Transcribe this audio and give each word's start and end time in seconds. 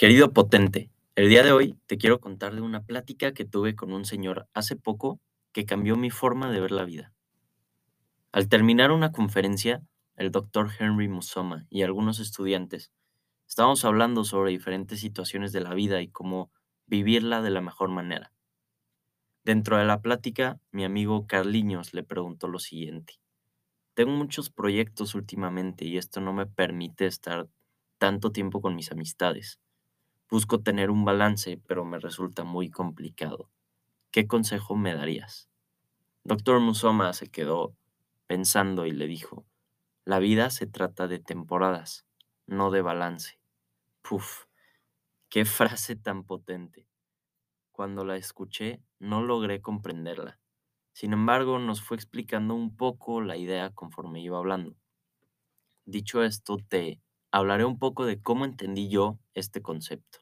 Querido 0.00 0.32
potente, 0.32 0.90
el 1.14 1.28
día 1.28 1.42
de 1.42 1.52
hoy 1.52 1.78
te 1.84 1.98
quiero 1.98 2.20
contar 2.20 2.54
de 2.54 2.62
una 2.62 2.82
plática 2.84 3.34
que 3.34 3.44
tuve 3.44 3.76
con 3.76 3.92
un 3.92 4.06
señor 4.06 4.48
hace 4.54 4.74
poco 4.74 5.20
que 5.52 5.66
cambió 5.66 5.94
mi 5.94 6.08
forma 6.08 6.50
de 6.50 6.58
ver 6.58 6.70
la 6.70 6.86
vida. 6.86 7.12
Al 8.32 8.48
terminar 8.48 8.92
una 8.92 9.12
conferencia, 9.12 9.82
el 10.16 10.30
doctor 10.30 10.70
Henry 10.78 11.06
Musoma 11.08 11.66
y 11.68 11.82
algunos 11.82 12.18
estudiantes 12.18 12.90
estábamos 13.46 13.84
hablando 13.84 14.24
sobre 14.24 14.52
diferentes 14.52 15.00
situaciones 15.00 15.52
de 15.52 15.60
la 15.60 15.74
vida 15.74 16.00
y 16.00 16.08
cómo 16.08 16.50
vivirla 16.86 17.42
de 17.42 17.50
la 17.50 17.60
mejor 17.60 17.90
manera. 17.90 18.32
Dentro 19.44 19.76
de 19.76 19.84
la 19.84 20.00
plática, 20.00 20.58
mi 20.70 20.86
amigo 20.86 21.26
Carliños 21.26 21.92
le 21.92 22.04
preguntó 22.04 22.48
lo 22.48 22.58
siguiente. 22.58 23.20
Tengo 23.92 24.12
muchos 24.12 24.48
proyectos 24.48 25.14
últimamente 25.14 25.84
y 25.84 25.98
esto 25.98 26.22
no 26.22 26.32
me 26.32 26.46
permite 26.46 27.04
estar 27.04 27.50
tanto 27.98 28.32
tiempo 28.32 28.62
con 28.62 28.74
mis 28.74 28.90
amistades. 28.92 29.60
Busco 30.30 30.62
tener 30.62 30.90
un 30.90 31.04
balance, 31.04 31.60
pero 31.66 31.84
me 31.84 31.98
resulta 31.98 32.44
muy 32.44 32.70
complicado. 32.70 33.50
¿Qué 34.12 34.26
consejo 34.26 34.76
me 34.76 34.94
darías? 34.94 35.50
Doctor 36.24 36.60
Musoma 36.60 37.12
se 37.12 37.28
quedó 37.30 37.76
pensando 38.26 38.86
y 38.86 38.92
le 38.92 39.06
dijo, 39.06 39.46
la 40.04 40.20
vida 40.20 40.50
se 40.50 40.66
trata 40.66 41.08
de 41.08 41.18
temporadas, 41.18 42.06
no 42.46 42.70
de 42.70 42.82
balance. 42.82 43.40
Puf, 44.02 44.46
qué 45.28 45.44
frase 45.46 45.96
tan 45.96 46.24
potente. 46.24 46.86
Cuando 47.72 48.04
la 48.04 48.16
escuché, 48.16 48.82
no 48.98 49.22
logré 49.22 49.62
comprenderla. 49.62 50.40
Sin 50.92 51.12
embargo, 51.12 51.58
nos 51.58 51.82
fue 51.82 51.96
explicando 51.96 52.54
un 52.54 52.76
poco 52.76 53.20
la 53.20 53.36
idea 53.36 53.70
conforme 53.70 54.20
iba 54.22 54.38
hablando. 54.38 54.76
Dicho 55.84 56.22
esto, 56.22 56.56
te 56.68 57.02
hablaré 57.30 57.64
un 57.66 57.78
poco 57.78 58.06
de 58.06 58.22
cómo 58.22 58.44
entendí 58.44 58.88
yo 58.88 59.18
este 59.40 59.62
concepto. 59.62 60.20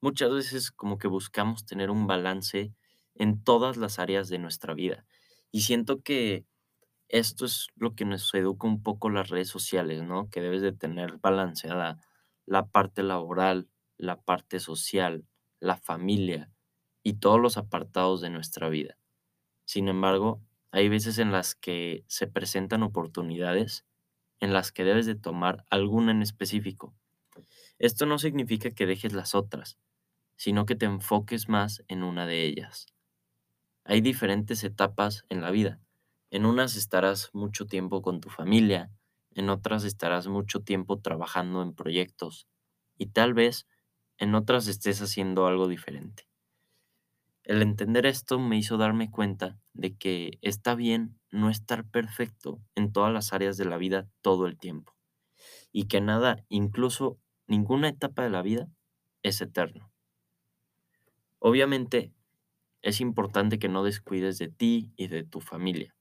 Muchas 0.00 0.30
veces 0.32 0.70
como 0.72 0.98
que 0.98 1.08
buscamos 1.08 1.64
tener 1.64 1.90
un 1.90 2.06
balance 2.06 2.74
en 3.14 3.42
todas 3.42 3.76
las 3.76 3.98
áreas 3.98 4.28
de 4.28 4.38
nuestra 4.38 4.74
vida. 4.74 5.06
Y 5.50 5.62
siento 5.62 6.02
que 6.02 6.44
esto 7.08 7.44
es 7.44 7.68
lo 7.76 7.94
que 7.94 8.04
nos 8.04 8.32
educa 8.34 8.66
un 8.66 8.82
poco 8.82 9.10
las 9.10 9.28
redes 9.28 9.48
sociales, 9.48 10.02
¿no? 10.02 10.30
Que 10.30 10.40
debes 10.40 10.62
de 10.62 10.72
tener 10.72 11.18
balanceada 11.18 12.00
la 12.46 12.66
parte 12.66 13.02
laboral, 13.02 13.68
la 13.98 14.20
parte 14.20 14.60
social, 14.60 15.26
la 15.60 15.76
familia 15.76 16.50
y 17.02 17.14
todos 17.14 17.40
los 17.40 17.56
apartados 17.56 18.20
de 18.20 18.30
nuestra 18.30 18.68
vida. 18.68 18.98
Sin 19.64 19.88
embargo, 19.88 20.42
hay 20.72 20.88
veces 20.88 21.18
en 21.18 21.32
las 21.32 21.54
que 21.54 22.04
se 22.08 22.26
presentan 22.26 22.82
oportunidades 22.82 23.84
en 24.40 24.52
las 24.52 24.72
que 24.72 24.84
debes 24.84 25.06
de 25.06 25.14
tomar 25.14 25.64
alguna 25.70 26.12
en 26.12 26.22
específico. 26.22 26.94
Esto 27.78 28.06
no 28.06 28.18
significa 28.18 28.70
que 28.70 28.86
dejes 28.86 29.12
las 29.12 29.34
otras, 29.34 29.78
sino 30.36 30.66
que 30.66 30.76
te 30.76 30.86
enfoques 30.86 31.48
más 31.48 31.84
en 31.88 32.02
una 32.02 32.26
de 32.26 32.44
ellas. 32.44 32.86
Hay 33.84 34.00
diferentes 34.00 34.64
etapas 34.64 35.24
en 35.28 35.40
la 35.40 35.50
vida. 35.50 35.80
En 36.30 36.46
unas 36.46 36.76
estarás 36.76 37.30
mucho 37.32 37.66
tiempo 37.66 38.02
con 38.02 38.20
tu 38.20 38.30
familia, 38.30 38.90
en 39.34 39.50
otras 39.50 39.84
estarás 39.84 40.28
mucho 40.28 40.60
tiempo 40.62 41.00
trabajando 41.00 41.62
en 41.62 41.74
proyectos 41.74 42.46
y 42.98 43.06
tal 43.06 43.34
vez 43.34 43.66
en 44.18 44.34
otras 44.34 44.68
estés 44.68 45.00
haciendo 45.02 45.46
algo 45.46 45.68
diferente. 45.68 46.28
El 47.44 47.62
entender 47.62 48.06
esto 48.06 48.38
me 48.38 48.56
hizo 48.56 48.78
darme 48.78 49.10
cuenta 49.10 49.58
de 49.74 49.96
que 49.96 50.38
está 50.42 50.74
bien 50.74 51.18
no 51.30 51.50
estar 51.50 51.84
perfecto 51.84 52.60
en 52.74 52.92
todas 52.92 53.12
las 53.12 53.32
áreas 53.32 53.56
de 53.56 53.64
la 53.64 53.78
vida 53.78 54.08
todo 54.22 54.46
el 54.46 54.58
tiempo 54.58 54.94
y 55.72 55.86
que 55.88 56.00
nada, 56.00 56.44
incluso 56.48 57.18
ninguna 57.46 57.88
etapa 57.88 58.22
de 58.24 58.30
la 58.30 58.42
vida, 58.42 58.68
es 59.22 59.40
eterno. 59.40 59.92
Obviamente, 61.38 62.12
es 62.82 63.00
importante 63.00 63.58
que 63.58 63.68
no 63.68 63.84
descuides 63.84 64.38
de 64.38 64.48
ti 64.48 64.92
y 64.96 65.08
de 65.08 65.24
tu 65.24 65.40
familia. 65.40 65.94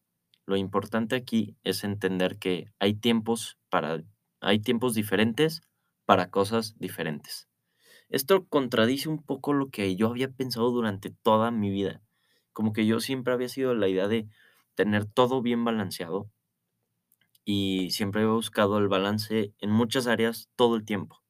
Lo 0.45 0.57
importante 0.57 1.15
aquí 1.15 1.57
es 1.63 1.83
entender 1.83 2.37
que 2.37 2.71
hay 2.79 2.93
tiempos 2.95 3.57
para 3.69 4.03
hay 4.41 4.59
tiempos 4.59 4.95
diferentes 4.95 5.61
para 6.05 6.31
cosas 6.31 6.75
diferentes. 6.79 7.47
Esto 8.09 8.45
contradice 8.47 9.09
un 9.09 9.23
poco 9.23 9.53
lo 9.53 9.69
que 9.69 9.95
yo 9.95 10.07
había 10.07 10.29
pensado 10.29 10.71
durante 10.71 11.11
toda 11.11 11.51
mi 11.51 11.69
vida. 11.69 12.01
Como 12.53 12.73
que 12.73 12.85
yo 12.85 12.99
siempre 12.99 13.33
había 13.33 13.49
sido 13.49 13.75
la 13.75 13.87
idea 13.87 14.07
de 14.07 14.27
tener 14.75 15.05
todo 15.05 15.41
bien 15.41 15.63
balanceado 15.63 16.29
y 17.45 17.91
siempre 17.91 18.23
he 18.23 18.25
buscado 18.25 18.77
el 18.79 18.87
balance 18.87 19.53
en 19.59 19.69
muchas 19.71 20.07
áreas 20.07 20.49
todo 20.55 20.75
el 20.75 20.85
tiempo. 20.85 21.20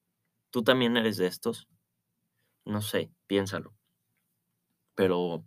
¿Tú 0.52 0.64
también 0.64 0.98
eres 0.98 1.18
de 1.18 1.28
estos? 1.28 1.68
No 2.66 2.82
sé, 2.82 3.10
piénsalo. 3.26 3.74
Pero 4.96 5.46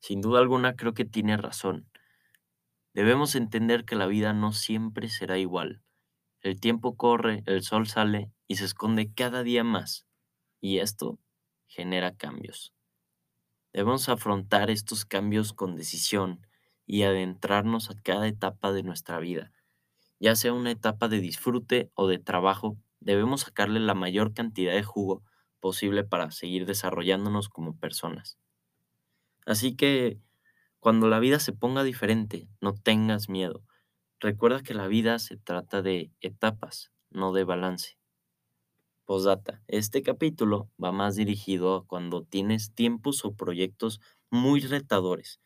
sin 0.00 0.20
duda 0.20 0.38
alguna 0.38 0.76
creo 0.76 0.94
que 0.94 1.04
tiene 1.04 1.36
razón. 1.36 1.88
Debemos 2.94 3.34
entender 3.34 3.84
que 3.84 3.96
la 3.96 4.06
vida 4.06 4.32
no 4.32 4.52
siempre 4.52 5.08
será 5.08 5.38
igual. 5.38 5.82
El 6.40 6.60
tiempo 6.60 6.96
corre, 6.96 7.42
el 7.46 7.62
sol 7.62 7.88
sale 7.88 8.30
y 8.46 8.56
se 8.56 8.64
esconde 8.64 9.12
cada 9.12 9.42
día 9.42 9.64
más. 9.64 10.06
Y 10.60 10.78
esto 10.78 11.18
genera 11.66 12.16
cambios. 12.16 12.72
Debemos 13.72 14.08
afrontar 14.08 14.70
estos 14.70 15.04
cambios 15.04 15.52
con 15.52 15.74
decisión 15.74 16.46
y 16.86 17.02
adentrarnos 17.02 17.90
a 17.90 18.00
cada 18.00 18.26
etapa 18.28 18.72
de 18.72 18.82
nuestra 18.82 19.18
vida. 19.18 19.52
Ya 20.20 20.34
sea 20.36 20.52
una 20.52 20.70
etapa 20.70 21.08
de 21.08 21.20
disfrute 21.20 21.90
o 21.94 22.08
de 22.08 22.18
trabajo, 22.18 22.76
debemos 23.00 23.42
sacarle 23.42 23.80
la 23.80 23.94
mayor 23.94 24.34
cantidad 24.34 24.72
de 24.72 24.82
jugo 24.82 25.22
posible 25.60 26.04
para 26.04 26.30
seguir 26.30 26.66
desarrollándonos 26.66 27.48
como 27.48 27.76
personas. 27.76 28.38
Así 29.46 29.74
que 29.74 30.20
cuando 30.80 31.08
la 31.08 31.18
vida 31.18 31.40
se 31.40 31.52
ponga 31.52 31.82
diferente, 31.82 32.48
no 32.60 32.74
tengas 32.74 33.28
miedo. 33.28 33.64
Recuerda 34.20 34.62
que 34.62 34.74
la 34.74 34.86
vida 34.86 35.18
se 35.18 35.36
trata 35.36 35.82
de 35.82 36.12
etapas, 36.20 36.92
no 37.10 37.32
de 37.32 37.44
balance. 37.44 37.98
Postdata. 39.04 39.62
Este 39.68 40.02
capítulo 40.02 40.70
va 40.82 40.92
más 40.92 41.16
dirigido 41.16 41.74
a 41.74 41.86
cuando 41.86 42.24
tienes 42.24 42.74
tiempos 42.74 43.24
o 43.24 43.34
proyectos 43.34 44.00
muy 44.30 44.60
retadores 44.60 45.40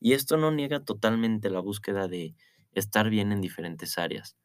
y 0.00 0.12
esto 0.12 0.36
no 0.36 0.50
niega 0.50 0.80
totalmente 0.84 1.50
la 1.50 1.60
búsqueda 1.60 2.08
de 2.08 2.34
estar 2.72 3.08
bien 3.08 3.32
en 3.32 3.40
diferentes 3.40 3.98
áreas, 3.98 4.36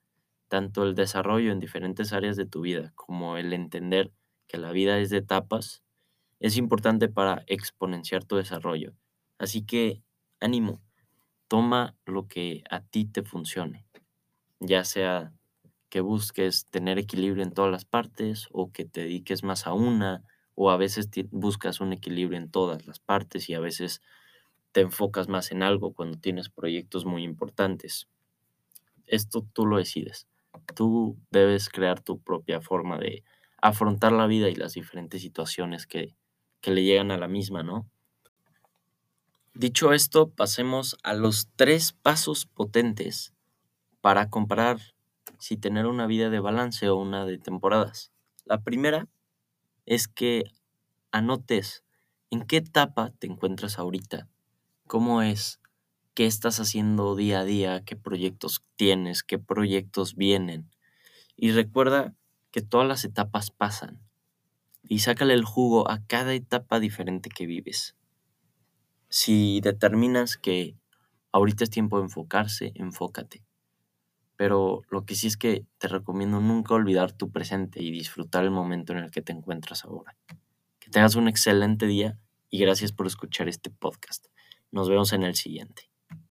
tanto 0.52 0.84
el 0.84 0.96
desarrollo 0.96 1.54
en 1.54 1.62
diferentes 1.62 2.12
áreas 2.12 2.36
de 2.36 2.46
tu 2.46 2.60
vida 2.60 2.92
como 2.96 3.38
el 3.38 3.54
entender 3.54 4.12
que 4.50 4.58
la 4.58 4.74
vida 4.74 5.00
es 5.00 5.10
de 5.10 5.20
etapas, 5.20 5.82
es 6.42 6.58
importante 6.58 7.08
para 7.08 7.46
exponenciar 7.48 8.26
tu 8.26 8.36
desarrollo. 8.36 8.94
Así 9.38 9.66
que 9.66 10.04
ánimo, 10.42 10.82
toma 11.48 11.96
lo 12.06 12.28
que 12.28 12.66
a 12.70 12.82
ti 12.82 13.06
te 13.06 13.24
funcione, 13.24 13.86
ya 14.60 14.84
sea 14.84 15.32
que 15.88 16.02
busques 16.02 16.66
tener 16.66 17.00
equilibrio 17.00 17.44
en 17.44 17.54
todas 17.54 17.72
las 17.72 17.86
partes 17.86 18.50
o 18.52 18.74
que 18.74 18.84
te 18.84 19.04
dediques 19.04 19.44
más 19.44 19.68
a 19.68 19.74
una 19.74 20.26
o 20.54 20.70
a 20.70 20.76
veces 20.76 21.10
buscas 21.32 21.80
un 21.80 21.94
equilibrio 21.94 22.38
en 22.38 22.52
todas 22.52 22.86
las 22.86 23.00
partes 23.00 23.48
y 23.48 23.54
a 23.54 23.62
veces 23.62 24.02
te 24.74 24.82
enfocas 24.82 25.30
más 25.30 25.54
en 25.54 25.64
algo 25.64 25.94
cuando 25.94 26.20
tienes 26.20 26.50
proyectos 26.50 27.06
muy 27.06 27.24
importantes. 27.24 28.10
Esto 29.08 29.48
tú 29.54 29.66
lo 29.66 29.78
decides. 29.78 30.28
Tú 30.76 31.18
debes 31.32 31.70
crear 31.70 32.02
tu 32.02 32.20
propia 32.20 32.62
forma 32.62 32.98
de 32.98 33.24
afrontar 33.62 34.12
la 34.12 34.28
vida 34.28 34.50
y 34.50 34.56
las 34.56 34.74
diferentes 34.74 35.22
situaciones 35.22 35.88
que, 35.88 36.16
que 36.62 36.72
le 36.72 36.84
llegan 36.84 37.12
a 37.12 37.18
la 37.18 37.28
misma, 37.28 37.64
¿no? 37.64 37.90
Dicho 39.54 39.94
esto, 39.94 40.30
pasemos 40.30 40.98
a 41.04 41.14
los 41.14 41.50
tres 41.56 41.94
pasos 41.94 42.46
potentes 42.46 43.34
para 44.00 44.30
comparar 44.30 44.80
si 45.40 45.58
tener 45.58 45.86
una 45.86 46.08
vida 46.08 46.30
de 46.30 46.40
balance 46.40 46.88
o 46.90 46.96
una 46.96 47.26
de 47.26 47.38
temporadas. 47.38 48.12
La 48.46 48.62
primera 48.62 49.08
es 49.86 50.08
que 50.08 50.46
anotes 51.12 51.84
en 52.30 52.46
qué 52.46 52.58
etapa 52.58 53.12
te 53.20 53.28
encuentras 53.28 53.78
ahorita 53.78 54.30
cómo 54.92 55.22
es, 55.22 55.61
qué 56.14 56.26
estás 56.26 56.60
haciendo 56.60 57.16
día 57.16 57.42
a 57.42 57.46
día, 57.46 57.84
qué 57.86 57.96
proyectos 57.96 58.64
tienes, 58.76 59.24
qué 59.24 59.40
proyectos 59.40 60.16
vienen. 60.16 60.70
Y 61.36 61.52
recuerda 61.52 62.14
que 62.52 62.62
todas 62.62 62.88
las 62.88 63.06
etapas 63.06 63.52
pasan. 63.52 64.00
Y 64.84 65.00
sácale 65.00 65.34
el 65.34 65.46
jugo 65.46 65.90
a 65.90 66.06
cada 66.06 66.34
etapa 66.34 66.80
diferente 66.80 67.30
que 67.30 67.46
vives. 67.46 67.96
Si 69.10 69.62
determinas 69.62 70.38
que 70.38 70.76
ahorita 71.32 71.64
es 71.64 71.70
tiempo 71.70 71.98
de 71.98 72.04
enfocarse, 72.06 72.72
enfócate. 72.76 73.44
Pero 74.36 74.82
lo 74.90 75.06
que 75.06 75.16
sí 75.16 75.28
es 75.28 75.38
que 75.38 75.66
te 75.78 75.88
recomiendo 75.88 76.40
nunca 76.40 76.74
olvidar 76.74 77.12
tu 77.12 77.32
presente 77.32 77.82
y 77.82 77.92
disfrutar 77.92 78.44
el 78.44 78.52
momento 78.52 78.94
en 78.94 79.00
el 79.00 79.12
que 79.12 79.22
te 79.22 79.32
encuentras 79.32 79.86
ahora. 79.86 80.18
Que 80.80 80.90
tengas 80.90 81.16
un 81.16 81.28
excelente 81.28 81.86
día 81.86 82.18
y 82.50 82.60
gracias 82.60 82.92
por 82.92 83.06
escuchar 83.06 83.48
este 83.48 83.70
podcast. 83.70 84.28
Nos 84.72 84.90
vemos 84.90 85.14
en 85.14 85.24
el 85.24 85.36
siguiente. 85.36 85.91